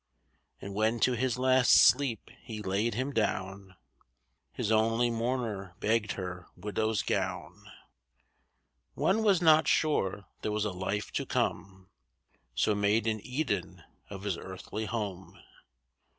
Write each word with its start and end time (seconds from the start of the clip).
And 0.59 0.73
when 0.73 0.99
to 1.01 1.11
his 1.13 1.37
last 1.37 1.69
sleep 1.75 2.31
he 2.41 2.63
laid 2.63 2.95
him 2.95 3.13
down, 3.13 3.75
His 4.51 4.71
only 4.71 5.11
mourner 5.11 5.75
begged 5.79 6.13
her 6.13 6.47
widow's 6.57 7.03
gown. 7.03 7.65
One 8.95 9.21
was 9.21 9.43
not 9.43 9.67
sure 9.67 10.25
there 10.41 10.51
was 10.51 10.65
a 10.65 10.71
life 10.71 11.11
to 11.11 11.25
come, 11.27 11.91
So 12.55 12.73
made 12.73 13.05
an 13.05 13.21
Eden 13.23 13.83
of 14.09 14.23
his 14.23 14.37
earthly 14.37 14.85
home. 14.85 15.37